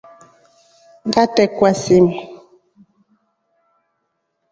Ngatrekwa 1.07 1.71
simu. 1.81 2.13